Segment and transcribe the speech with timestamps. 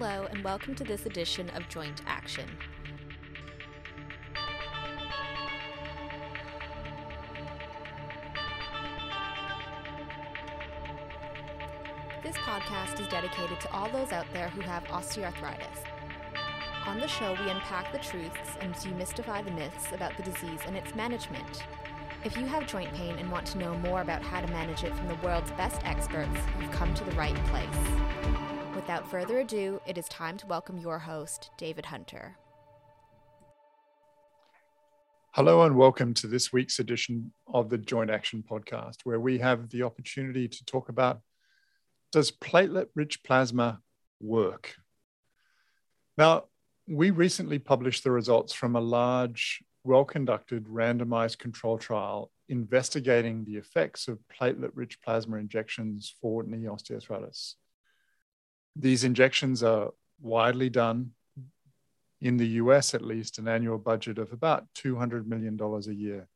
[0.00, 2.48] Hello, and welcome to this edition of Joint Action.
[12.22, 15.66] This podcast is dedicated to all those out there who have osteoarthritis.
[16.86, 20.76] On the show, we unpack the truths and demystify the myths about the disease and
[20.76, 21.64] its management.
[22.24, 24.94] If you have joint pain and want to know more about how to manage it
[24.94, 28.57] from the world's best experts, you've come to the right place.
[28.78, 32.36] Without further ado, it is time to welcome your host, David Hunter.
[35.32, 39.68] Hello, and welcome to this week's edition of the Joint Action Podcast, where we have
[39.70, 41.20] the opportunity to talk about
[42.12, 43.80] does platelet rich plasma
[44.20, 44.76] work?
[46.16, 46.44] Now,
[46.86, 53.56] we recently published the results from a large, well conducted, randomized control trial investigating the
[53.56, 57.54] effects of platelet rich plasma injections for knee osteoarthritis.
[58.80, 59.90] These injections are
[60.20, 61.10] widely done
[62.20, 66.28] in the US, at least, an annual budget of about $200 million a year.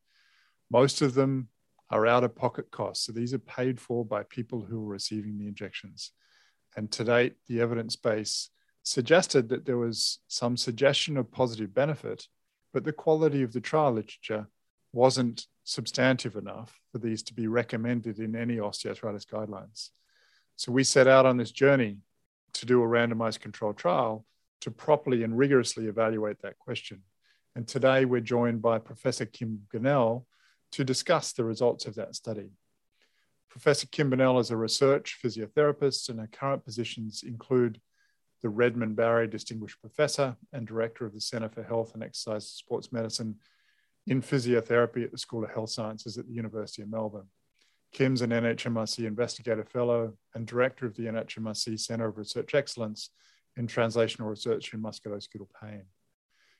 [0.70, 1.48] Most of them
[1.88, 3.06] are out of pocket costs.
[3.06, 6.10] So these are paid for by people who are receiving the injections.
[6.76, 8.50] And to date, the evidence base
[8.82, 12.26] suggested that there was some suggestion of positive benefit,
[12.72, 14.48] but the quality of the trial literature
[14.92, 19.90] wasn't substantive enough for these to be recommended in any osteoarthritis guidelines.
[20.56, 21.98] So we set out on this journey
[22.54, 24.24] to do a randomized controlled trial
[24.60, 27.02] to properly and rigorously evaluate that question.
[27.54, 30.26] And today we're joined by Professor Kim Bennell
[30.72, 32.52] to discuss the results of that study.
[33.50, 37.80] Professor Kim Bennell is a research physiotherapist, and her current positions include
[38.40, 42.92] the Redmond Barry Distinguished Professor and Director of the Center for Health and Exercise Sports
[42.92, 43.36] Medicine
[44.06, 47.28] in Physiotherapy at the School of Health Sciences at the University of Melbourne.
[47.92, 53.10] Kim's an NHMRC Investigator Fellow and Director of the NHMRC Center of Research Excellence
[53.56, 55.82] in Translational Research in Musculoskeletal Pain.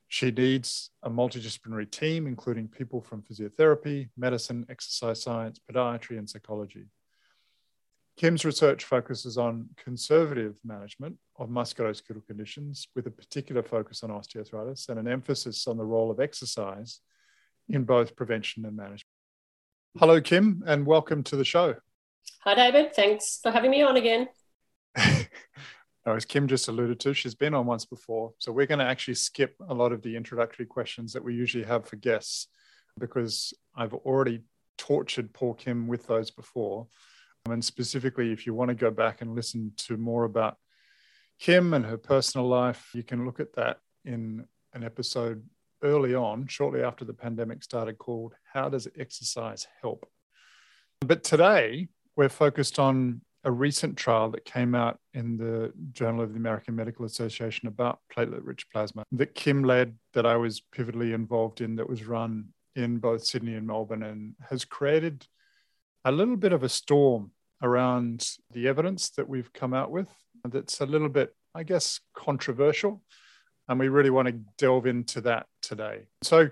[0.09, 6.89] She needs a multidisciplinary team, including people from physiotherapy, medicine, exercise science, podiatry, and psychology.
[8.19, 14.91] Kim's research focuses on conservative management of musculoskeletal conditions with a particular focus on osteoarthritis
[14.91, 17.01] and an emphasis on the role of exercise
[17.71, 19.02] in both prevention and management.
[19.99, 21.77] Hello, Kim, and welcome to the show.
[22.45, 22.95] Hi, David.
[22.95, 24.29] Thanks for having me on again.
[26.05, 28.33] Oh, as Kim just alluded to, she's been on once before.
[28.39, 31.63] So we're going to actually skip a lot of the introductory questions that we usually
[31.63, 32.49] have for guests
[32.99, 34.43] because I've already
[34.79, 36.89] tortured poor Kim with those before.
[37.49, 40.57] And specifically, if you want to go back and listen to more about
[41.39, 45.45] Kim and her personal life, you can look at that in an episode
[45.83, 50.09] early on, shortly after the pandemic started, called How Does Exercise Help?
[51.01, 56.31] But today, we're focused on a recent trial that came out in the Journal of
[56.31, 61.13] the American Medical Association about platelet rich plasma that Kim led, that I was pivotally
[61.13, 65.27] involved in, that was run in both Sydney and Melbourne, and has created
[66.05, 67.33] a little bit of a storm
[67.63, 70.09] around the evidence that we've come out with
[70.49, 73.03] that's a little bit, I guess, controversial.
[73.69, 76.07] And we really want to delve into that today.
[76.23, 76.51] So,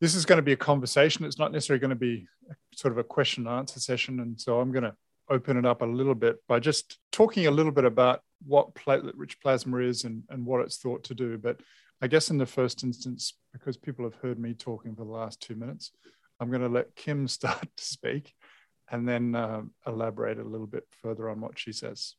[0.00, 1.24] this is going to be a conversation.
[1.24, 2.26] It's not necessarily going to be
[2.74, 4.20] sort of a question and answer session.
[4.20, 4.94] And so I'm going to
[5.28, 9.14] open it up a little bit by just talking a little bit about what platelet
[9.16, 11.38] rich plasma is and, and what it's thought to do.
[11.38, 11.60] But
[12.02, 15.40] I guess in the first instance, because people have heard me talking for the last
[15.40, 15.92] two minutes,
[16.38, 18.34] I'm going to let Kim start to speak
[18.90, 22.14] and then uh, elaborate a little bit further on what she says.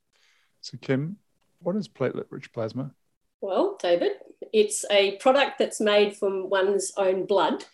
[0.61, 1.17] So, Kim,
[1.59, 2.91] what is platelet rich plasma?
[3.39, 4.13] Well, David,
[4.53, 7.65] it's a product that's made from one's own blood.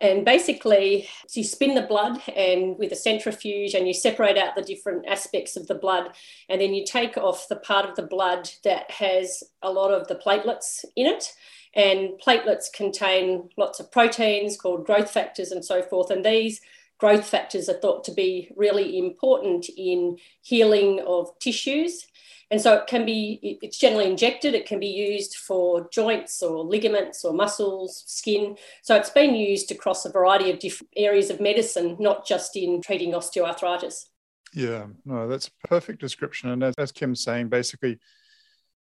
[0.00, 4.62] And basically, you spin the blood and with a centrifuge, and you separate out the
[4.62, 6.12] different aspects of the blood,
[6.48, 10.08] and then you take off the part of the blood that has a lot of
[10.08, 11.34] the platelets in it.
[11.74, 16.10] And platelets contain lots of proteins called growth factors and so forth.
[16.10, 16.60] And these
[17.00, 22.06] growth factors are thought to be really important in healing of tissues
[22.50, 26.64] and so it can be, it's generally injected, it can be used for joints or
[26.64, 28.56] ligaments or muscles, skin.
[28.82, 32.82] So it's been used across a variety of different areas of medicine, not just in
[32.82, 34.06] treating osteoarthritis.
[34.52, 36.50] Yeah, no, that's a perfect description.
[36.50, 38.00] And as, as Kim's saying, basically,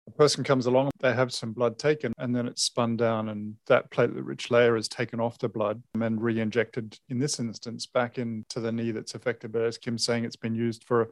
[0.07, 3.55] a person comes along, they have some blood taken, and then it's spun down, and
[3.67, 7.85] that platelet rich layer is taken off the blood and re injected, in this instance,
[7.85, 9.51] back into the knee that's affected.
[9.51, 11.09] But as Kim's saying, it's been used for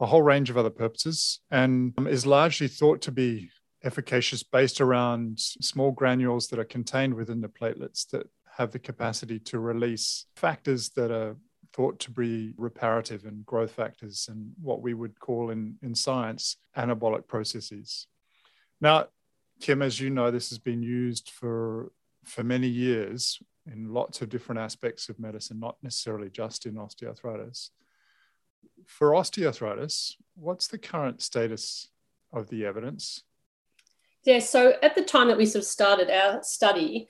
[0.00, 3.50] a whole range of other purposes and um, is largely thought to be
[3.84, 8.26] efficacious based around small granules that are contained within the platelets that
[8.56, 11.36] have the capacity to release factors that are
[11.72, 16.56] thought to be reparative and growth factors and what we would call in, in science
[16.76, 18.06] anabolic processes.
[18.82, 19.06] Now,
[19.60, 21.92] Kim, as you know, this has been used for
[22.24, 27.70] for many years in lots of different aspects of medicine, not necessarily just in osteoarthritis
[28.86, 31.88] for osteoarthritis, what's the current status
[32.32, 33.22] of the evidence?
[34.24, 37.08] Yeah, so at the time that we sort of started our study,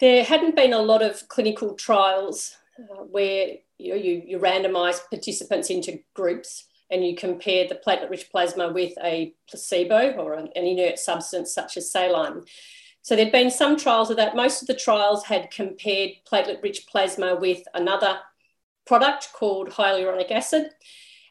[0.00, 5.00] there hadn't been a lot of clinical trials uh, where you, know, you, you randomise
[5.10, 10.98] participants into groups and you compare the platelet-rich plasma with a placebo or an, inert
[10.98, 12.42] substance such as saline.
[13.00, 14.36] So there'd been some trials of that.
[14.36, 18.18] Most of the trials had compared platelet-rich plasma with another
[18.86, 20.70] product called hyaluronic acid.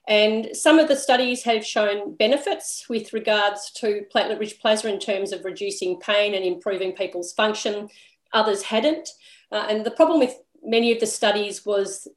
[0.08, 5.00] And some of the studies have shown benefits with regards to platelet rich plasma in
[5.00, 7.88] terms of reducing pain and improving people's function.
[8.34, 9.08] Others hadn't.
[9.52, 12.08] Uh, and the problem with many of the studies was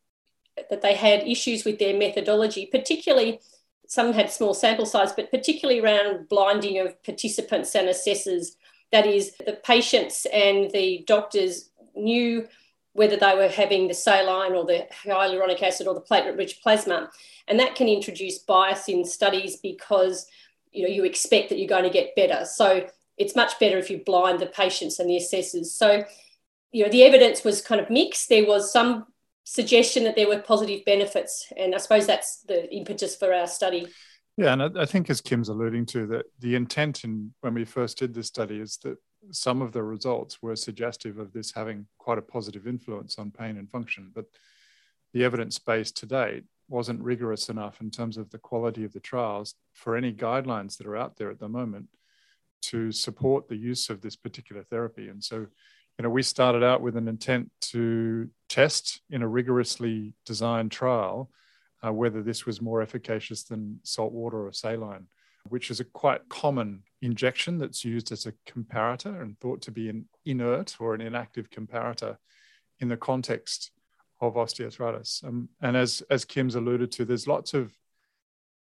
[0.71, 3.41] that they had issues with their methodology, particularly
[3.87, 8.57] some had small sample size, but particularly around blinding of participants and assessors.
[8.93, 12.49] That is, the patients and the doctors knew
[12.93, 17.11] whether they were having the saline or the hyaluronic acid or the platelet rich plasma.
[17.49, 20.27] And that can introduce bias in studies because
[20.73, 22.45] you know you expect that you're going to get better.
[22.45, 22.87] So
[23.19, 25.73] it's much better if you blind the patients and the assessors.
[25.73, 26.05] So
[26.73, 28.29] you know the evidence was kind of mixed.
[28.29, 29.07] There was some
[29.45, 33.87] suggestion that there were positive benefits, and I suppose that's the impetus for our study.
[34.37, 37.99] Yeah, and I think as Kim's alluding to, that the intent in when we first
[37.99, 38.97] did this study is that
[39.31, 43.57] some of the results were suggestive of this having quite a positive influence on pain
[43.57, 44.27] and function, but
[45.13, 49.01] the evidence base to date wasn't rigorous enough in terms of the quality of the
[49.01, 51.87] trials for any guidelines that are out there at the moment
[52.63, 55.09] to support the use of this particular therapy.
[55.09, 55.47] And so,
[55.99, 61.31] you know, we started out with an intent to test in a rigorously designed trial
[61.87, 65.07] uh, whether this was more efficacious than salt water or saline
[65.49, 69.89] which is a quite common injection that's used as a comparator and thought to be
[69.89, 72.17] an inert or an inactive comparator
[72.81, 73.71] in the context
[74.21, 75.23] of osteoarthritis.
[75.25, 77.73] Um, and as, as Kim's alluded to, there's lots of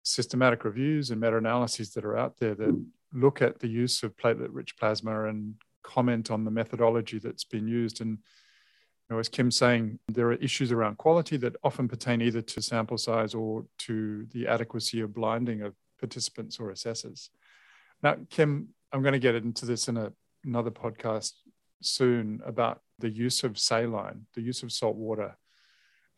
[0.03, 4.17] systematic reviews and meta analyses that are out there that look at the use of
[4.17, 8.01] platelet rich plasma and comment on the methodology that's been used.
[8.01, 12.41] And you know, as Kim's saying, there are issues around quality that often pertain either
[12.41, 17.29] to sample size or to the adequacy of blinding of participants or assessors.
[18.01, 20.11] Now, Kim, I'm going to get into this in a,
[20.43, 21.33] another podcast
[21.81, 25.37] soon about the use of saline, the use of salt water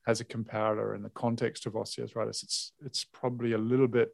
[0.08, 2.44] as a comparator in the context of osteoarthritis.
[2.44, 4.10] It's it's probably a little bit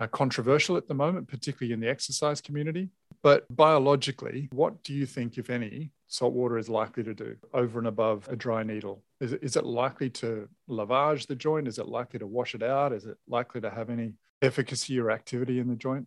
[0.00, 2.88] uh, controversial at the moment, particularly in the exercise community.
[3.22, 7.78] But biologically, what do you think, if any, salt water is likely to do over
[7.78, 9.02] and above a dry needle?
[9.20, 11.68] Is it, is it likely to lavage the joint?
[11.68, 12.92] Is it likely to wash it out?
[12.92, 16.06] Is it likely to have any efficacy or activity in the joint?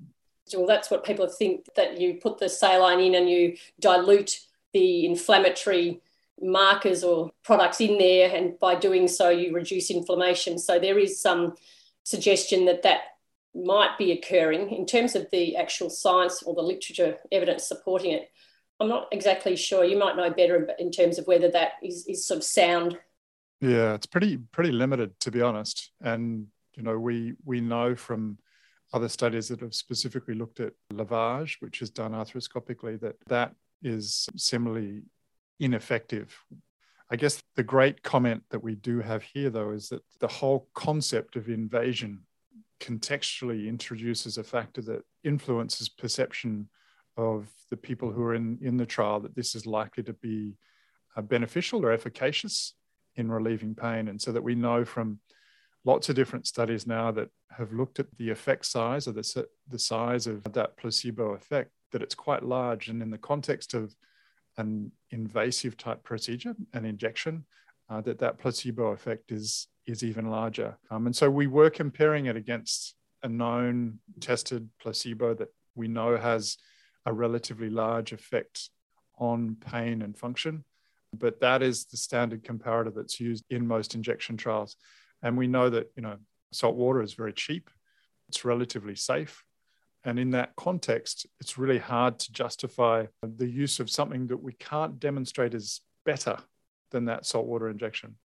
[0.54, 4.40] Well, that's what people think that you put the saline in and you dilute
[4.74, 6.02] the inflammatory
[6.42, 10.58] markers or products in there, and by doing so, you reduce inflammation.
[10.58, 11.54] So, there is some
[12.04, 13.13] suggestion that that
[13.56, 18.30] might be occurring in terms of the actual science or the literature evidence supporting it.
[18.80, 19.86] I'm not exactly sure.
[19.86, 22.98] You might know better in terms of whether that is, is sort of sound.
[23.62, 25.92] Yeah, it's pretty pretty limited to be honest.
[26.02, 28.38] And you know, we we know from
[28.92, 34.28] other studies that have specifically looked at lavage, which is done arthroscopically, that that is
[34.36, 35.04] similarly
[35.60, 36.38] ineffective.
[37.10, 40.68] I guess the great comment that we do have here, though, is that the whole
[40.74, 42.22] concept of invasion
[42.80, 46.70] contextually introduces a factor that influences perception
[47.18, 50.58] of the people who are in, in the trial that this is likely to be
[51.16, 52.74] uh, beneficial or efficacious
[53.16, 54.08] in relieving pain.
[54.08, 55.20] And so that we know from
[55.86, 59.80] lots of different studies now that have looked at the effect size or the, the
[59.80, 62.88] size of that placebo effect, that it's quite large.
[62.88, 63.96] And in the context of
[64.58, 67.46] an invasive type procedure, an injection,
[67.94, 70.78] uh, that that placebo effect is is even larger.
[70.90, 76.18] Um, and so we were comparing it against a known tested placebo that we know
[76.18, 76.58] has
[77.06, 78.70] a relatively large effect
[79.20, 80.64] on pain and function.
[81.14, 84.78] But that is the standard comparator that's used in most injection trials.
[85.22, 86.18] And we know that, you know,
[86.52, 87.70] salt water is very cheap,
[88.30, 89.44] it's relatively safe.
[90.06, 94.54] And in that context, it's really hard to justify the use of something that we
[94.54, 96.38] can't demonstrate is better
[96.94, 98.16] than that saltwater injection.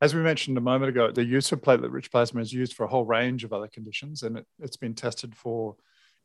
[0.00, 2.84] As we mentioned a moment ago, the use of platelet rich plasma is used for
[2.84, 5.76] a whole range of other conditions, and it, has been tested for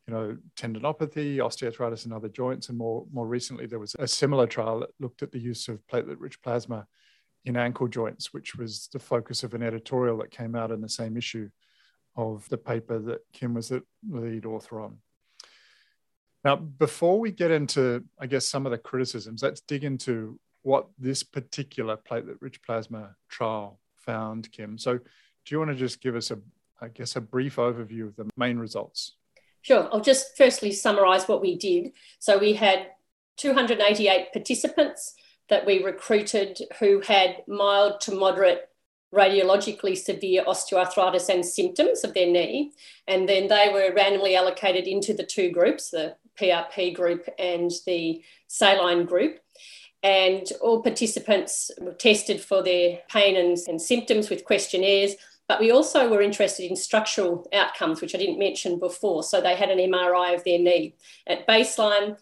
[0.08, 2.70] you know, tendinopathy, osteoarthritis, and other joints.
[2.70, 5.86] And more, more recently, there was a similar trial that looked at the use of
[5.88, 6.86] platelet rich plasma
[7.46, 10.90] in ankle joints, which was the focus of an editorial that came out in the
[10.90, 11.50] same issue
[12.16, 14.98] of the paper that Kim was the lead author on.
[16.44, 20.88] Now, before we get into, I guess, some of the criticisms, let's dig into what
[20.98, 24.78] this particular platelet rich plasma trial found, Kim.
[24.78, 25.04] So, do
[25.50, 26.40] you want to just give us a,
[26.82, 29.16] I guess, a brief overview of the main results?
[29.64, 29.88] Sure.
[29.92, 31.94] I'll just firstly summarize what we did.
[32.20, 32.88] So we had
[33.38, 35.16] 288 participants
[35.50, 38.70] that we recruited who had mild to moderate
[39.14, 42.74] radiologically severe osteoarthritis and symptoms of their knee.
[43.08, 48.22] And then they were randomly allocated into the two groups, the PRP group and the
[48.48, 49.40] saline group.
[50.04, 55.16] And all participants were tested for their pain and, and symptoms with questionnaires
[55.48, 59.24] but we also were interested in structural outcomes, which I didn't mention before.
[59.24, 60.96] So they had an MRI of their knee
[61.28, 62.18] at baseline.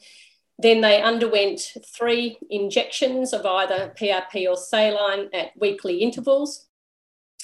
[0.57, 6.67] Then they underwent three injections of either PRP or saline at weekly intervals.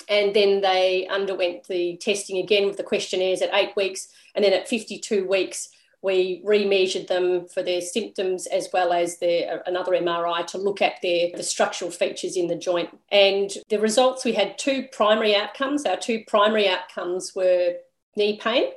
[0.09, 4.09] And then they underwent the testing again with the questionnaires at eight weeks.
[4.35, 5.69] And then at 52 weeks,
[6.07, 10.81] we remeasured them for their symptoms as well as their uh, another MRI to look
[10.81, 12.97] at their the structural features in the joint.
[13.11, 15.85] And the results we had two primary outcomes.
[15.85, 17.75] Our two primary outcomes were
[18.15, 18.69] knee pain,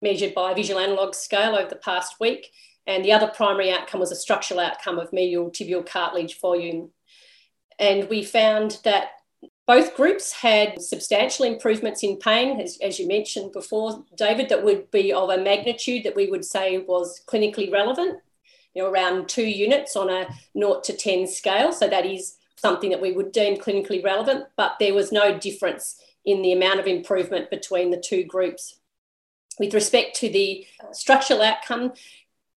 [0.00, 2.50] measured by a visual analog scale over the past week,
[2.86, 6.92] and the other primary outcome was a structural outcome of medial tibial cartilage volume.
[7.78, 9.08] And we found that
[9.66, 14.90] both groups had substantial improvements in pain, as, as, you mentioned before, David, that would
[14.90, 18.18] be of a magnitude that we would say was clinically relevant,
[18.74, 20.28] you know, around two units on a
[20.58, 21.72] 0 to 10 scale.
[21.72, 25.96] So that is something that we would deem clinically relevant, but there was no difference
[26.26, 28.78] in the amount of improvement between the two groups.
[29.58, 31.92] With respect to the structural outcome,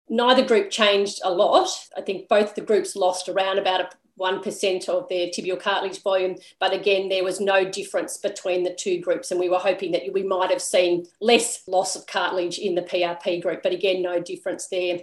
[0.10, 1.70] neither group changed a lot.
[1.96, 6.36] I think both the groups lost around about a 1% of their tibial cartilage volume.
[6.60, 9.32] But again, there was no difference between the two groups.
[9.32, 12.82] And we were hoping that we might have seen less loss of cartilage in the
[12.82, 13.62] PRP group.
[13.62, 15.00] But again, no difference there.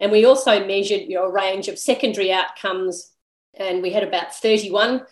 [0.00, 3.10] And we also measured you know, a range of secondary outcomes.
[3.54, 5.02] And we had about 31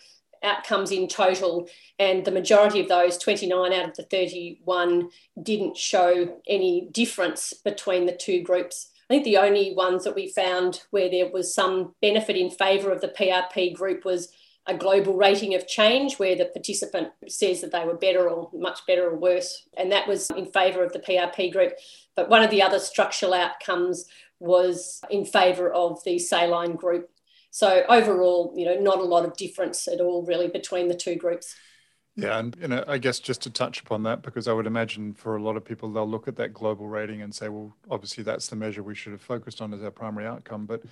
[0.43, 1.67] outcomes in total.
[1.99, 5.09] And the majority of those, 29 out of the 31,
[5.41, 8.89] didn't show any difference between the two groups.
[9.13, 12.91] I think the only ones that we found where there was some benefit in favour
[12.91, 14.29] of the PRP group was
[14.65, 18.79] a global rating of change where the participant says that they were better or much
[18.87, 19.67] better or worse.
[19.77, 21.73] And that was in favour of the PRP group.
[22.15, 24.05] But one of the other structural outcomes
[24.39, 27.11] was in favour of the saline group.
[27.51, 31.17] So overall, you know, not a lot of difference at all really between the two
[31.17, 31.55] groups.
[32.15, 35.13] Yeah, and you know, I guess just to touch upon that, because I would imagine
[35.13, 38.23] for a lot of people, they'll look at that global rating and say, well, obviously
[38.23, 40.65] that's the measure we should have focused on as our primary outcome.
[40.65, 40.83] But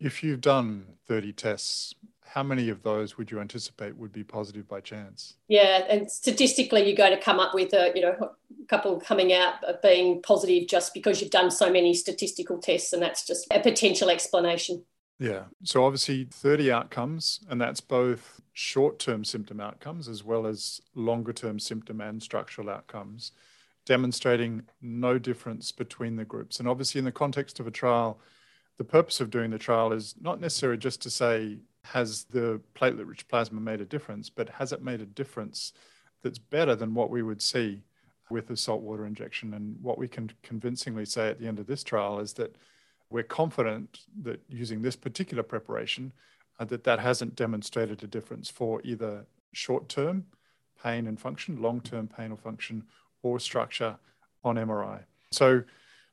[0.00, 1.94] if you've done 30 tests,
[2.26, 5.34] how many of those would you anticipate would be positive by chance?
[5.48, 9.32] Yeah, and statistically, you're going to come up with a you know a couple coming
[9.32, 13.46] out of being positive just because you've done so many statistical tests, and that's just
[13.52, 14.84] a potential explanation.
[15.18, 15.44] Yeah.
[15.64, 21.32] So obviously 30 outcomes, and that's both short term symptom outcomes as well as longer
[21.32, 23.32] term symptom and structural outcomes,
[23.86, 26.58] demonstrating no difference between the groups.
[26.60, 28.20] And obviously, in the context of a trial
[28.76, 33.08] the purpose of doing the trial is not necessarily just to say, has the platelet
[33.08, 35.72] rich plasma made a difference, but has it made a difference
[36.22, 37.82] that's better than what we would see
[38.30, 39.54] with a saltwater injection?
[39.54, 42.56] And what we can convincingly say at the end of this trial is that
[43.10, 46.12] we're confident that using this particular preparation,
[46.58, 50.24] uh, that that hasn't demonstrated a difference for either short-term
[50.82, 52.84] pain and function, long-term pain or function,
[53.22, 53.96] or structure
[54.44, 55.00] on MRI.
[55.30, 55.62] So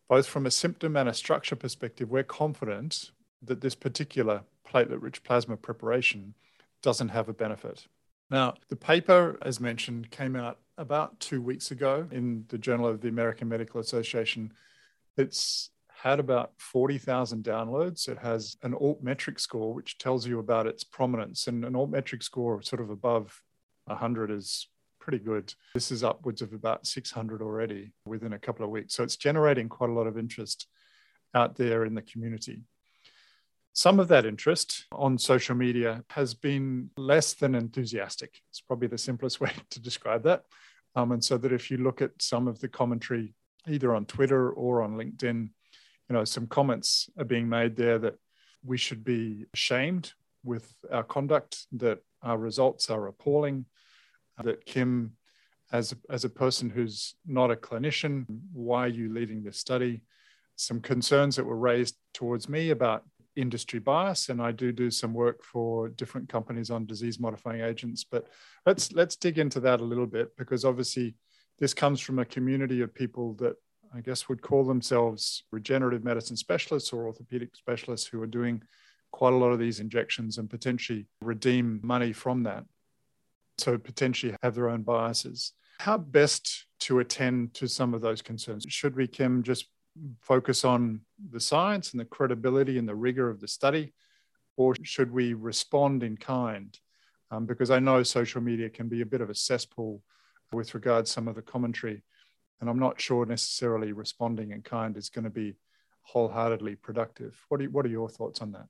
[0.08, 5.58] both from a symptom and a structure perspective, we're confident that this particular platelet-rich plasma
[5.58, 6.34] preparation
[6.82, 7.88] doesn't have a benefit.
[8.30, 13.02] Now, the paper, as mentioned, came out about two weeks ago in the Journal of
[13.02, 14.52] the American Medical Association.
[15.18, 15.70] It's
[16.04, 18.10] had about 40,000 downloads.
[18.10, 21.48] It has an altmetric score, which tells you about its prominence.
[21.48, 23.42] And an altmetric score sort of above
[23.86, 24.68] 100 is
[25.00, 25.54] pretty good.
[25.74, 28.94] This is upwards of about 600 already within a couple of weeks.
[28.94, 30.68] So it's generating quite a lot of interest
[31.34, 32.64] out there in the community.
[33.72, 38.42] Some of that interest on social media has been less than enthusiastic.
[38.50, 40.44] It's probably the simplest way to describe that.
[40.98, 43.36] Um, and so that if you look at some of the commentary,
[43.70, 45.48] either on Twitter or on LinkedIn,
[46.14, 48.14] you know, some comments are being made there that
[48.64, 53.66] we should be ashamed with our conduct, that our results are appalling,
[54.44, 55.14] that Kim,
[55.72, 60.04] as, as a person who's not a clinician, why are you leading this study?
[60.56, 63.04] Some concerns that were raised towards me about
[63.36, 68.04] industry bias, and I do do some work for different companies on disease modifying agents.
[68.04, 68.28] But
[68.68, 71.16] let's let's dig into that a little bit because obviously
[71.58, 73.56] this comes from a community of people that
[73.96, 78.64] I guess would call themselves regenerative medicine specialists or orthopedic specialists who are doing
[79.12, 82.66] quite a lot of these injections and potentially redeem money from that
[83.58, 85.54] so potentially have their own biases.
[85.80, 88.66] How best to attend to some of those concerns?
[88.70, 89.68] Should we, Kim, just
[90.22, 93.94] focus on the science and the credibility and the rigor of the study,
[94.58, 96.78] or should we respond in kind?
[97.32, 100.02] Um, because I know social media can be a bit of a cesspool
[100.52, 102.04] with regards to some of the commentary,
[102.62, 105.56] and I'm not sure necessarily responding in kind is going to be
[106.02, 107.36] wholeheartedly productive.
[107.50, 108.68] What are, what are your thoughts on that?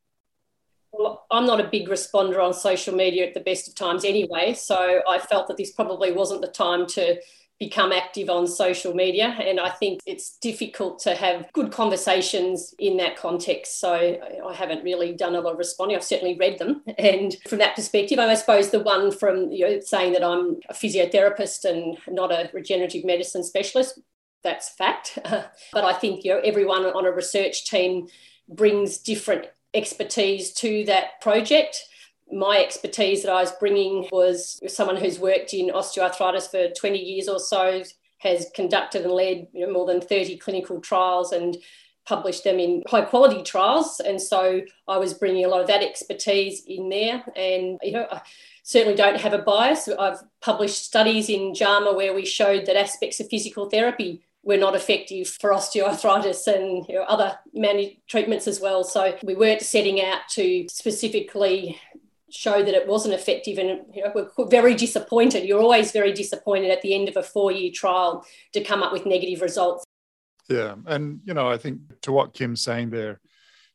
[0.92, 4.54] Well, I'm not a big responder on social media at the best of times anyway,
[4.54, 7.20] so I felt that this probably wasn't the time to
[7.64, 9.38] become active on social media.
[9.40, 13.80] And I think it's difficult to have good conversations in that context.
[13.80, 15.96] So I haven't really done a lot of responding.
[15.96, 16.84] I've certainly read them.
[16.98, 20.74] And from that perspective, I suppose the one from you know, saying that I'm a
[20.74, 24.00] physiotherapist and not a regenerative medicine specialist,
[24.44, 25.18] that's fact.
[25.24, 28.08] but I think you know everyone on a research team
[28.50, 31.86] brings different expertise to that project.
[32.34, 37.28] My expertise that I was bringing was someone who's worked in osteoarthritis for 20 years
[37.28, 37.84] or so,
[38.20, 41.58] has conducted and led you know, more than 30 clinical trials and
[42.06, 44.00] published them in high quality trials.
[44.00, 47.24] And so I was bringing a lot of that expertise in there.
[47.36, 48.22] And, you know, I
[48.64, 49.88] certainly don't have a bias.
[49.88, 54.76] I've published studies in JAMA where we showed that aspects of physical therapy were not
[54.76, 57.38] effective for osteoarthritis and you know, other
[58.08, 58.84] treatments as well.
[58.84, 61.80] So we weren't setting out to specifically
[62.34, 65.46] show that it wasn't effective and you know, we're very disappointed.
[65.46, 69.06] You're always very disappointed at the end of a four-year trial to come up with
[69.06, 69.86] negative results.
[70.50, 73.22] Yeah, and you know, I think to what Kim's saying there,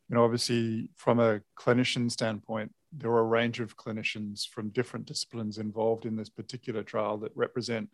[0.09, 5.07] you know, obviously from a clinician standpoint, there are a range of clinicians from different
[5.07, 7.89] disciplines involved in this particular trial that represent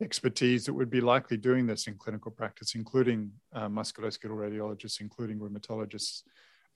[0.00, 5.38] expertise that would be likely doing this in clinical practice, including uh, musculoskeletal radiologists, including
[5.38, 6.22] rheumatologists,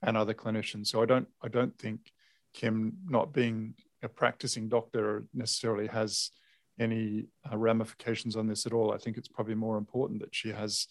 [0.01, 0.87] and other clinicians.
[0.87, 2.11] So I don't I don't think
[2.53, 6.31] Kim not being a practicing doctor necessarily has
[6.79, 8.93] any uh, ramifications on this at all.
[8.93, 10.87] I think it's probably more important that she has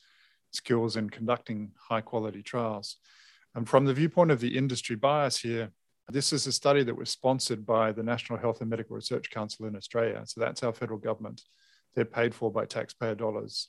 [0.53, 2.97] skills in conducting high quality trials.
[3.55, 5.71] And from the viewpoint of the industry bias here,
[6.09, 9.67] this is a study that was sponsored by the National Health and Medical Research Council
[9.67, 10.23] in Australia.
[10.27, 11.43] So that's our federal government.
[11.95, 13.69] They're paid for by taxpayer dollars.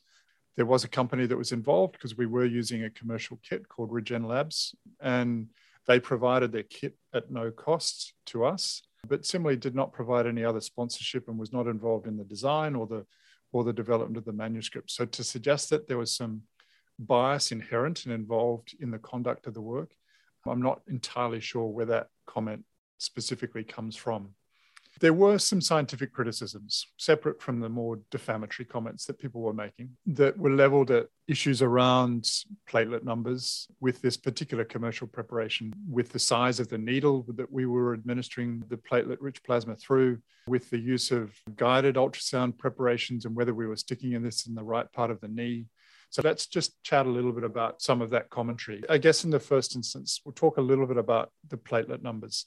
[0.56, 3.92] There was a company that was involved because we were using a commercial kit called
[3.92, 5.50] Regen Labs, and
[5.88, 10.44] they provided their kit at no cost to us, but similarly did not provide any
[10.44, 13.06] other sponsorship and was not involved in the design or the
[13.52, 14.90] or the development of the manuscript.
[14.90, 16.42] So to suggest that there was some
[16.98, 19.92] bias inherent and involved in the conduct of the work,
[20.46, 22.66] I'm not entirely sure where that comment
[22.98, 24.30] specifically comes from.
[25.00, 29.90] There were some scientific criticisms, separate from the more defamatory comments that people were making,
[30.06, 32.30] that were leveled at issues around
[32.70, 37.66] platelet numbers with this particular commercial preparation, with the size of the needle that we
[37.66, 43.36] were administering the platelet rich plasma through, with the use of guided ultrasound preparations and
[43.36, 45.66] whether we were sticking in this in the right part of the knee.
[46.10, 48.84] So let's just chat a little bit about some of that commentary.
[48.88, 52.46] I guess in the first instance, we'll talk a little bit about the platelet numbers.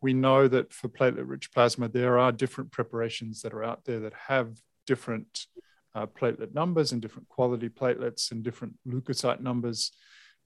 [0.00, 4.00] We know that for platelet rich plasma, there are different preparations that are out there
[4.00, 4.56] that have
[4.86, 5.46] different
[5.94, 9.90] uh, platelet numbers and different quality platelets and different leukocyte numbers.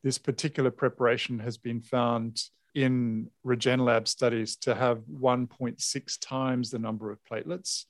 [0.03, 2.43] This particular preparation has been found
[2.75, 7.85] in REGENLAB studies to have 1.6 times the number of platelets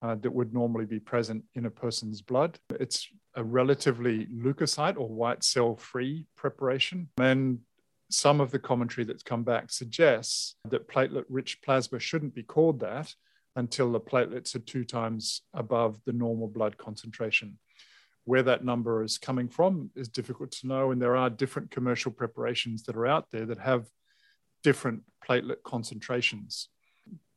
[0.00, 2.58] uh, that would normally be present in a person's blood.
[2.70, 7.08] It's a relatively leukocyte or white cell free preparation.
[7.18, 7.60] And
[8.10, 12.80] some of the commentary that's come back suggests that platelet rich plasma shouldn't be called
[12.80, 13.14] that
[13.56, 17.58] until the platelets are two times above the normal blood concentration.
[18.24, 22.12] Where that number is coming from is difficult to know, and there are different commercial
[22.12, 23.86] preparations that are out there that have
[24.62, 26.68] different platelet concentrations.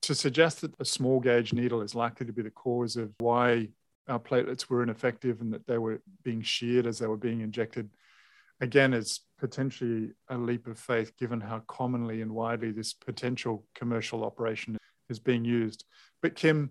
[0.03, 3.69] To suggest that a small gauge needle is likely to be the cause of why
[4.07, 7.89] our platelets were ineffective and that they were being sheared as they were being injected,
[8.59, 14.23] again, is potentially a leap of faith given how commonly and widely this potential commercial
[14.23, 14.77] operation
[15.09, 15.83] is being used.
[16.21, 16.69] But, Kim,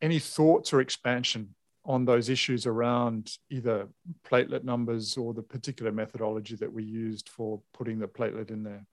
[0.00, 3.86] any thoughts or expansion on those issues around either
[4.26, 8.86] platelet numbers or the particular methodology that we used for putting the platelet in there?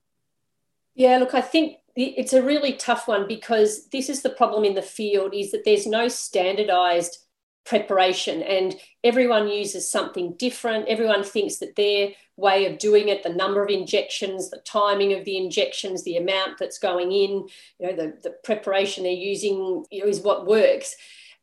[0.94, 4.74] Yeah, look, I think it's a really tough one because this is the problem in
[4.74, 7.23] the field is that there's no standardized
[7.64, 10.88] preparation and everyone uses something different.
[10.88, 15.24] Everyone thinks that their way of doing it, the number of injections, the timing of
[15.24, 17.48] the injections, the amount that's going in,
[17.78, 20.96] you know, the, the preparation they're using you know, is what works.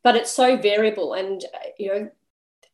[0.04, 1.14] But it's so variable.
[1.14, 1.44] And,
[1.78, 2.12] you know,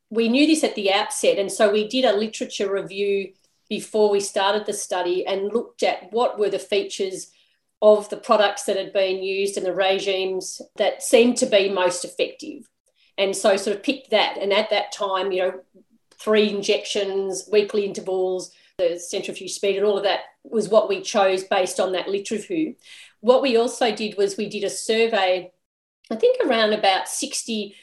[0.09, 1.37] we knew this at the outset.
[1.37, 3.33] And so we did a literature review
[3.69, 7.31] before we started the study and looked at what were the features
[7.81, 12.03] of the products that had been used and the regimes that seemed to be most
[12.03, 12.67] effective.
[13.17, 14.37] And so sort of picked that.
[14.37, 15.59] And at that time, you know,
[16.19, 21.43] three injections, weekly intervals, the centrifuge speed, and all of that was what we chose
[21.43, 22.73] based on that literature.
[23.21, 25.51] What we also did was we did a survey,
[26.11, 27.75] I think around about 60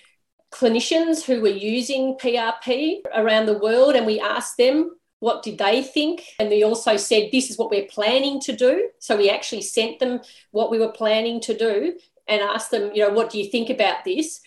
[0.52, 4.92] clinicians who were using PRP around the world, and we asked them
[5.24, 6.22] what did they think?
[6.38, 8.90] And they also said, this is what we're planning to do.
[8.98, 10.20] So we actually sent them
[10.50, 11.96] what we were planning to do
[12.28, 14.42] and asked them, you know, what do you think about this?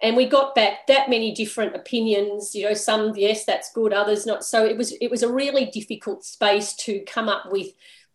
[0.00, 4.26] And we got back that many different opinions, you know, some, yes, that's good, others
[4.26, 4.44] not.
[4.44, 7.68] So it was it was a really difficult space to come up with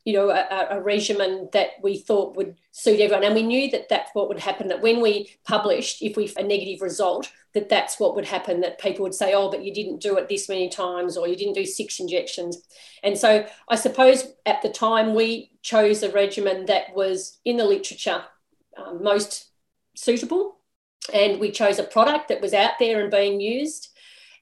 [0.05, 3.23] you know, a, a, regimen that we thought would suit everyone.
[3.23, 6.43] And we knew that that's what would happen, that when we published, if we a
[6.43, 10.01] negative result, that that's what would happen, that people would say, oh, but you didn't
[10.01, 12.63] do it this many times or you didn't do six injections.
[13.01, 17.65] And so I suppose at the time we chose a regimen that was in the
[17.65, 18.23] literature
[18.75, 19.51] um, most
[19.95, 20.57] suitable.
[21.11, 23.89] And we chose a product that was out there and being used.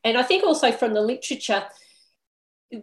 [0.04, 1.63] And I think also from the literature,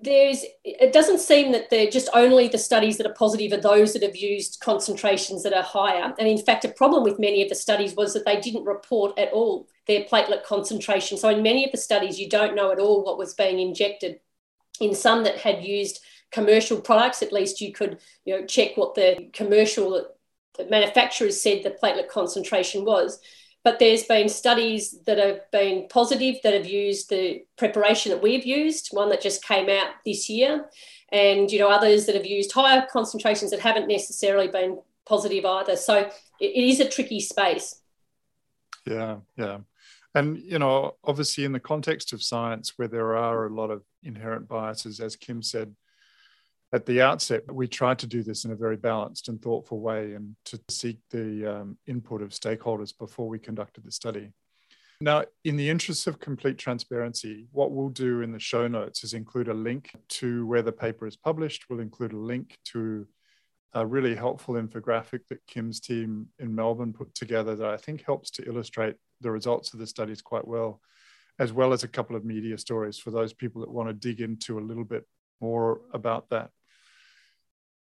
[0.03, 3.95] there's it doesn't seem that they're just only the studies that are positive are those
[3.95, 6.15] that have used concentrations that are higher.
[6.19, 9.19] And in fact a problem with many of the studies was that they didn't report
[9.19, 11.17] at all their platelet concentration.
[11.17, 14.21] So in many of the studies you don't know at all what was being injected.
[14.79, 18.95] In some that had used commercial products at least you could you know check what
[18.95, 20.07] the commercial
[20.69, 23.21] manufacturers said the platelet concentration was
[23.65, 28.47] but there's been studies that have been positive that have used the preparation that we've
[28.47, 30.67] used, one that just came out this year,
[31.11, 35.77] and you know others that have used higher concentrations that haven't necessarily been positive either.
[35.77, 37.81] So it, is a tricky space.
[38.87, 39.59] Yeah, yeah.
[40.15, 43.83] And you know, obviously in the context of science where there are a lot of
[44.03, 45.75] inherent biases, as Kim said,
[46.73, 50.13] at the outset, we tried to do this in a very balanced and thoughtful way
[50.13, 54.33] and to seek the um, input of stakeholders before we conducted the study.
[55.01, 59.15] Now, in the interest of complete transparency, what we'll do in the show notes is
[59.15, 61.67] include a link to where the paper is published.
[61.71, 63.07] We'll include a link to
[63.75, 68.31] a really helpful infographic that Kim's team in Melbourne put together that I think helps
[68.33, 70.81] to illustrate the results of the studies quite well,
[71.39, 74.21] as well as a couple of media stories for those people that want to dig
[74.21, 75.07] into a little bit
[75.41, 76.51] more about that.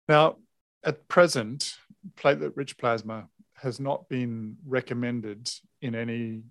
[0.09, 0.37] Now,
[0.85, 1.77] at present,
[2.17, 5.51] platelet rich plasma has not been recommended
[5.83, 6.43] in any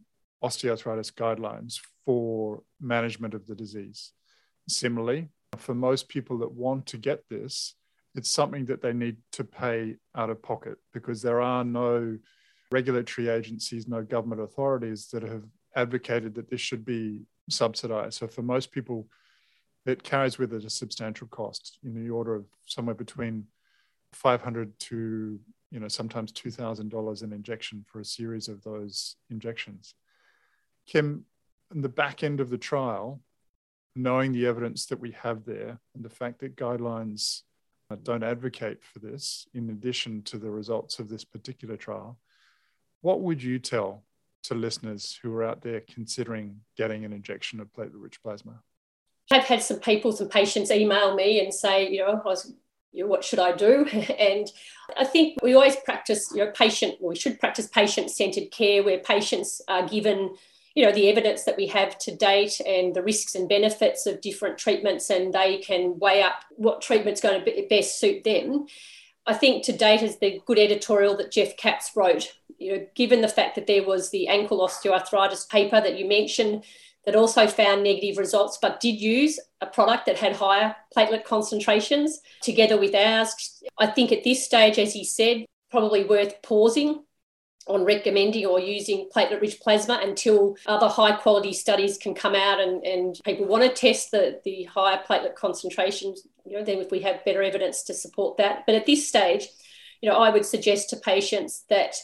[0.44, 4.12] osteoarthritis guidelines for management of the disease.
[4.68, 7.76] Similarly, for most people that want to get this,
[8.16, 12.18] it's something that they need to pay out of pocket because there are no
[12.72, 15.44] regulatory agencies, no government authorities that have
[15.76, 18.20] advocated that this should be subsidized.
[18.20, 19.08] So for most people,
[19.86, 23.46] it carries with it a substantial cost in the order of somewhere between
[24.14, 25.40] 500 to
[25.72, 29.94] you know sometimes $2000 an injection for a series of those injections
[30.86, 31.26] kim
[31.74, 33.20] in the back end of the trial
[33.96, 37.42] knowing the evidence that we have there and the fact that guidelines
[38.04, 42.20] don't advocate for this, in addition to the results of this particular trial,
[43.02, 44.04] what would you tell
[44.44, 48.60] to listeners who are out there considering getting an injection of platelet rich plasma?
[49.32, 52.54] I've had some people, some patients email me and say, you know, was,
[52.92, 53.86] you know, what should I do?
[54.20, 54.52] and
[54.98, 59.00] I think we always practice, you know, patient, we should practice patient centered care where
[59.00, 60.36] patients are given
[60.76, 64.22] you know the evidence that we have to date and the risks and benefits of
[64.22, 68.66] different treatments and they can weigh up what treatment's going to best suit them
[69.26, 73.22] i think to date is the good editorial that jeff Katz wrote you know given
[73.22, 76.64] the fact that there was the ankle osteoarthritis paper that you mentioned
[77.06, 82.20] that also found negative results but did use a product that had higher platelet concentrations
[82.42, 87.04] together with ours i think at this stage as he said probably worth pausing
[87.68, 92.60] on recommending or using platelet rich plasma until other high quality studies can come out
[92.60, 96.92] and, and people want to test the, the higher platelet concentrations, you know, then if
[96.92, 98.66] we have better evidence to support that.
[98.66, 99.48] But at this stage,
[100.02, 101.96] you know, I would suggest to patients that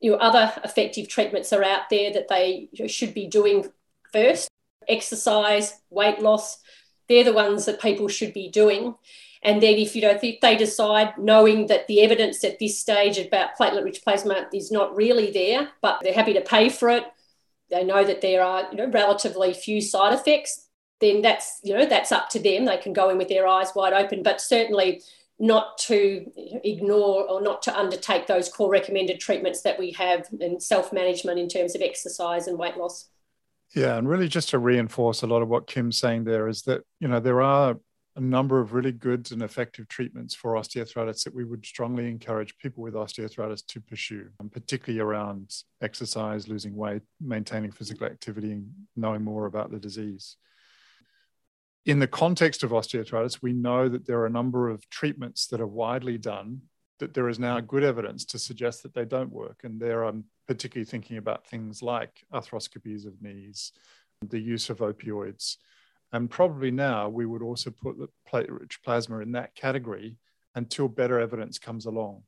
[0.00, 3.68] you know, other effective treatments are out there that they should be doing
[4.12, 4.48] first.
[4.88, 6.58] Exercise, weight loss,
[7.08, 8.94] they're the ones that people should be doing.
[9.42, 13.56] And then if you know they decide, knowing that the evidence at this stage about
[13.58, 17.04] platelet-rich plasma is not really there, but they're happy to pay for it,
[17.70, 20.66] they know that there are you know relatively few side effects.
[21.00, 22.64] Then that's you know that's up to them.
[22.66, 25.02] They can go in with their eyes wide open, but certainly
[25.38, 26.30] not to
[26.64, 31.38] ignore or not to undertake those core recommended treatments that we have in self management
[31.38, 33.08] in terms of exercise and weight loss.
[33.74, 36.82] Yeah, and really just to reinforce a lot of what Kim's saying there is that
[36.98, 37.76] you know there are
[38.16, 42.58] a number of really good and effective treatments for osteoarthritis that we would strongly encourage
[42.58, 48.68] people with osteoarthritis to pursue, um, particularly around exercise, losing weight, maintaining physical activity, and
[48.96, 50.36] knowing more about the disease.
[51.86, 55.60] In the context of osteoarthritis, we know that there are a number of treatments that
[55.60, 56.62] are widely done
[57.00, 59.62] that there is now good evidence to suggest that they don't work.
[59.64, 63.72] And there I'm particularly thinking about things like arthroscopies of knees,
[64.22, 65.56] the use of opioids,
[66.12, 70.16] and probably now we would also put the platelet-rich plasma in that category
[70.54, 72.22] until better evidence comes along.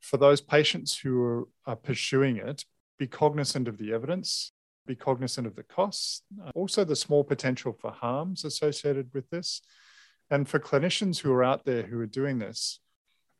[0.00, 2.64] For those patients who are, are pursuing it,
[2.98, 4.52] be cognizant of the evidence,
[4.86, 6.22] be cognizant of the costs,
[6.54, 9.60] also the small potential for harms associated with this.
[10.30, 12.80] And for clinicians who are out there who are doing this,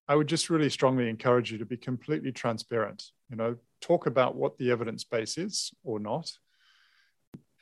[0.09, 3.05] I would just really strongly encourage you to be completely transparent.
[3.31, 6.33] You know, talk about what the evidence base is or not,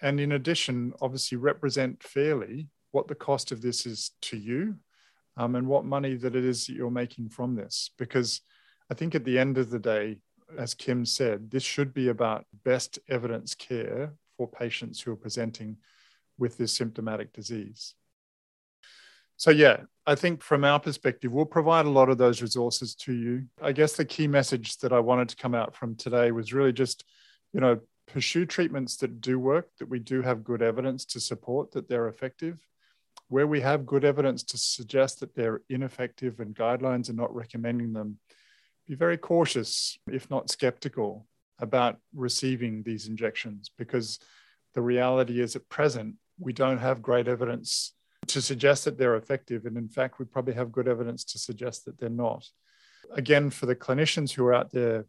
[0.01, 4.77] and in addition, obviously represent fairly what the cost of this is to you
[5.37, 7.91] um, and what money that it is that you're making from this.
[7.99, 8.41] Because
[8.91, 10.19] I think at the end of the day,
[10.57, 15.77] as Kim said, this should be about best evidence care for patients who are presenting
[16.39, 17.95] with this symptomatic disease.
[19.37, 23.13] So, yeah, I think from our perspective, we'll provide a lot of those resources to
[23.13, 23.45] you.
[23.61, 26.73] I guess the key message that I wanted to come out from today was really
[26.73, 27.05] just,
[27.53, 31.73] you know, pursue treatments that do work, that we do have good evidence to support
[31.73, 32.65] that they're effective.
[33.29, 37.93] Where we have good evidence to suggest that they're ineffective and guidelines are not recommending
[37.93, 38.19] them,
[38.87, 41.27] be very cautious, if not skeptical,
[41.59, 44.21] about receiving these injections because
[44.75, 47.93] the reality is at present, we don't have great evidence
[48.29, 49.67] to suggest that they're effective.
[49.67, 52.49] And in fact, we probably have good evidence to suggest that they're not.
[53.13, 55.05] Again, for the clinicians who are out there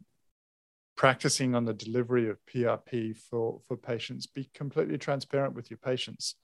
[0.96, 6.34] practicing on the delivery of PRP for, for patients, be completely transparent with your patients.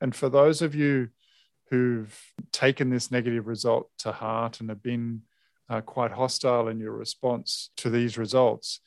[0.00, 1.08] And for those of you
[1.70, 2.16] who've
[2.52, 5.22] taken this negative result to heart and have been
[5.68, 8.80] uh, quite hostile in your response to these results,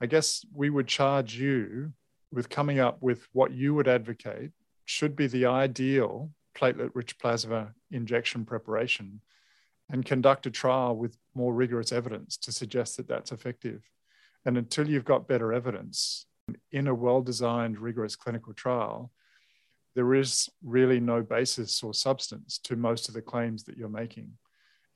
[0.00, 1.92] I guess we would charge you
[2.32, 4.50] with coming up with what you would advocate
[4.84, 9.20] should be the ideal platelet rich plasma injection preparation
[9.90, 13.82] and conduct a trial with more rigorous evidence to suggest that that's effective.
[14.44, 16.26] And until you've got better evidence
[16.72, 19.10] in a well designed, rigorous clinical trial,
[19.94, 24.32] there is really no basis or substance to most of the claims that you're making.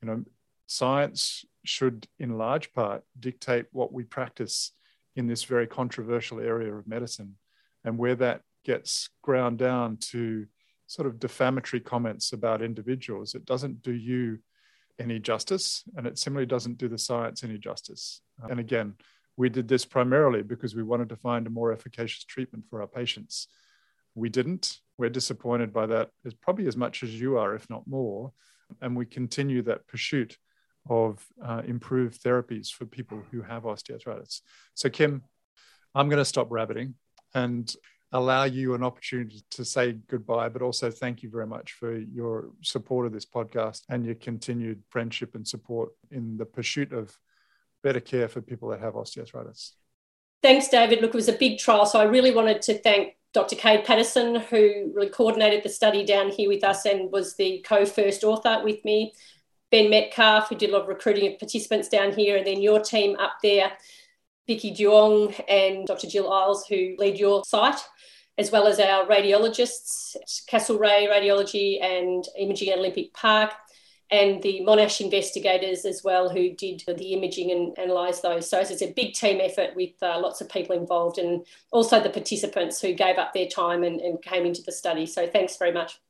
[0.02, 0.24] You know,
[0.66, 4.72] science should, in large part, dictate what we practice
[5.16, 7.36] in this very controversial area of medicine.
[7.84, 10.46] And where that gets ground down to
[10.88, 14.40] sort of defamatory comments about individuals, it doesn't do you
[14.98, 18.20] any justice, and it similarly doesn't do the science any justice.
[18.50, 18.94] And again,
[19.36, 22.88] we did this primarily because we wanted to find a more efficacious treatment for our
[22.88, 23.46] patients.
[24.16, 24.78] We didn't.
[24.96, 28.32] We're disappointed by that as probably as much as you are, if not more.
[28.80, 30.36] And we continue that pursuit
[30.90, 34.40] of uh, improved therapies for people who have osteoarthritis.
[34.74, 35.22] So, Kim,
[35.94, 36.94] I'm going to stop rabbiting.
[37.34, 37.72] And
[38.12, 42.50] allow you an opportunity to say goodbye, but also thank you very much for your
[42.62, 47.16] support of this podcast and your continued friendship and support in the pursuit of
[47.82, 49.72] better care for people that have osteoarthritis.
[50.42, 51.02] Thanks, David.
[51.02, 51.84] Look, it was a big trial.
[51.84, 53.56] So I really wanted to thank Dr.
[53.56, 57.84] Kade Paterson, who really coordinated the study down here with us and was the co
[57.84, 59.12] first author with me.
[59.70, 62.80] Ben Metcalf, who did a lot of recruiting of participants down here, and then your
[62.80, 63.72] team up there,
[64.46, 66.06] Vicky Duong and Dr.
[66.06, 67.80] Jill Eyles, who lead your site,
[68.38, 70.16] as well as our radiologists,
[70.48, 73.52] Castlereagh Radiology and Imaging at Olympic Park,
[74.10, 78.48] and the Monash investigators as well, who did the imaging and analysed those.
[78.48, 82.08] So it's a big team effort with uh, lots of people involved, and also the
[82.08, 85.04] participants who gave up their time and, and came into the study.
[85.04, 86.00] So thanks very much.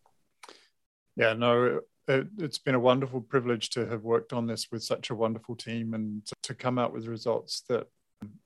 [1.17, 5.11] Yeah, no, it, has been a wonderful privilege to have worked on this with such
[5.11, 7.89] a wonderful team and to come out with results that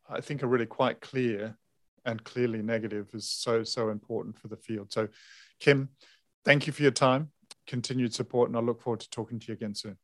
[0.08, 1.56] I think are really quite clear
[2.04, 4.92] and clearly negative is so, so important for the field.
[4.92, 5.08] So,
[5.60, 5.90] Kim,
[6.44, 7.30] thank you for your time,
[7.66, 9.96] continued support, and I look forward to talking to you again soon.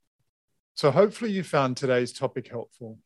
[0.74, 2.98] So, hopefully, you found today's topic helpful.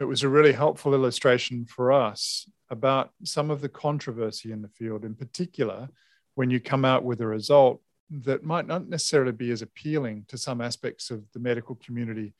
[0.00, 4.68] It was a really helpful illustration for us about some of the controversy in the
[4.68, 5.88] field, in particular,
[6.34, 10.38] when you come out with a result that might not necessarily be as appealing to
[10.38, 12.34] some aspects of the medical community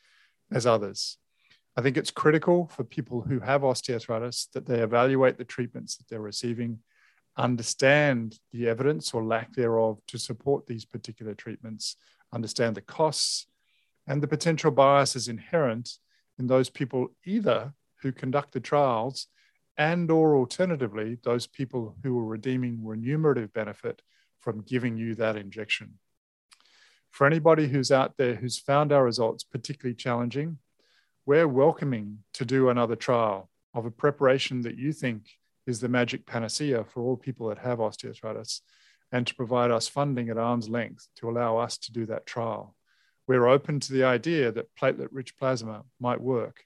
[0.52, 1.18] as others.
[1.78, 6.08] I think it's critical for people who have osteoarthritis that they evaluate the treatments that
[6.08, 6.80] they're receiving,
[7.36, 11.94] understand the evidence or lack thereof to support these particular treatments,
[12.32, 13.46] understand the costs
[14.08, 15.98] and the potential biases inherent
[16.36, 19.28] in those people either who conduct the trials
[19.76, 24.02] and or alternatively those people who are redeeming remunerative benefit
[24.40, 26.00] from giving you that injection.
[27.12, 30.58] For anybody who's out there who's found our results particularly challenging,
[31.28, 35.28] we're welcoming to do another trial of a preparation that you think
[35.66, 38.62] is the magic panacea for all people that have osteoarthritis
[39.12, 42.74] and to provide us funding at arm's length to allow us to do that trial.
[43.26, 46.64] We're open to the idea that platelet rich plasma might work.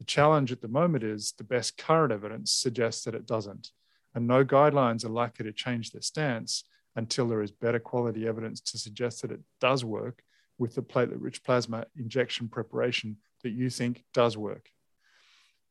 [0.00, 3.70] The challenge at the moment is the best current evidence suggests that it doesn't,
[4.12, 6.64] and no guidelines are likely to change their stance
[6.96, 10.24] until there is better quality evidence to suggest that it does work
[10.58, 14.68] with the platelet rich plasma injection preparation that you think does work.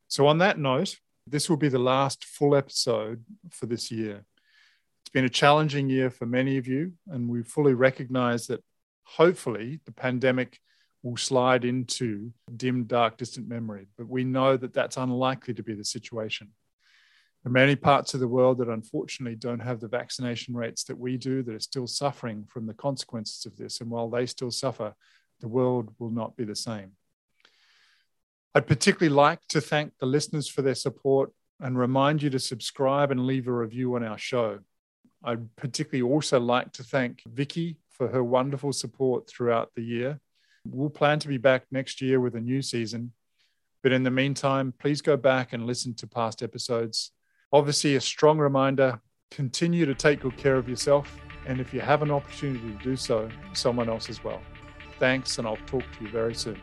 [0.08, 4.26] So, on that note, this will be the last full episode for this year.
[5.02, 8.64] It's been a challenging year for many of you, and we fully recognize that
[9.04, 10.60] hopefully the pandemic
[11.04, 13.88] will slide into dim, dark, distant memory.
[13.98, 16.50] But we know that that's unlikely to be the situation.
[17.44, 20.98] There are many parts of the world that unfortunately don't have the vaccination rates that
[20.98, 23.80] we do, that are still suffering from the consequences of this.
[23.80, 24.94] And while they still suffer,
[25.40, 26.92] the world will not be the same.
[28.56, 33.12] I'd particularly like to thank the listeners for their support and remind you to subscribe
[33.12, 34.60] and leave a review on our show.
[35.24, 40.20] I'd particularly also like to thank Vicky for her wonderful support throughout the year.
[40.66, 43.14] We'll plan to be back next year with a new season.
[43.84, 47.12] But in the meantime, please go back and listen to past episodes.
[47.52, 51.16] Obviously, a strong reminder continue to take good care of yourself.
[51.46, 54.42] And if you have an opportunity to do so, someone else as well.
[55.00, 56.62] Thanks, and I'll talk to you very soon.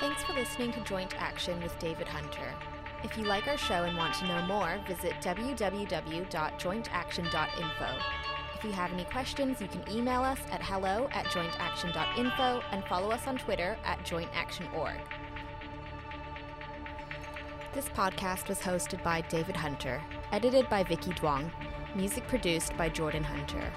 [0.00, 2.54] Thanks for listening to Joint Action with David Hunter.
[3.04, 7.98] If you like our show and want to know more, visit www.jointaction.info.
[8.54, 13.10] If you have any questions, you can email us at hello at jointaction.info and follow
[13.10, 15.00] us on Twitter at jointactionorg.
[17.74, 21.50] This podcast was hosted by David Hunter, edited by Vicky Duong,
[21.94, 23.70] music produced by Jordan Hunter.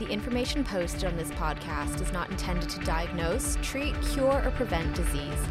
[0.00, 4.96] The information posted on this podcast is not intended to diagnose, treat, cure, or prevent
[4.96, 5.46] disease.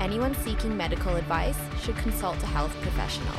[0.00, 3.38] Anyone seeking medical advice should consult a health professional.